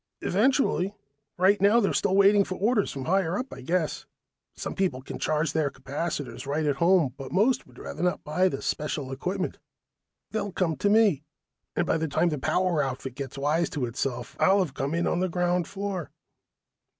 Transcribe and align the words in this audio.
"Eventually. 0.23 0.95
Right 1.37 1.61
now, 1.61 1.79
they're 1.79 1.93
still 1.93 2.15
waiting 2.15 2.43
for 2.43 2.55
orders 2.57 2.91
from 2.91 3.05
higher 3.05 3.37
up, 3.37 3.53
I 3.53 3.61
guess. 3.61 4.07
Some 4.55 4.73
people 4.73 5.03
can 5.03 5.19
charge 5.19 5.53
their 5.53 5.69
capacitors 5.69 6.47
right 6.47 6.65
at 6.65 6.77
home, 6.77 7.13
but 7.17 7.31
most 7.31 7.67
would 7.67 7.77
rather 7.77 8.01
not 8.01 8.23
buy 8.23 8.49
the 8.49 8.63
special 8.63 9.11
equipment. 9.11 9.59
They'll 10.31 10.53
come 10.53 10.75
to 10.77 10.89
me, 10.89 11.23
and 11.75 11.85
by 11.85 11.97
the 11.97 12.07
time 12.07 12.29
the 12.29 12.39
power 12.39 12.81
outfit 12.81 13.13
gets 13.13 13.37
wise 13.37 13.69
to 13.69 13.85
itself, 13.85 14.35
I'll 14.39 14.65
've 14.65 14.73
come 14.73 14.95
in 14.95 15.05
on 15.05 15.19
the 15.19 15.29
ground 15.29 15.67
floor." 15.67 16.09